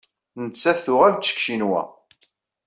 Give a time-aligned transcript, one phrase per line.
[0.43, 1.81] Nettat tuɣal-d seg Ccinwa.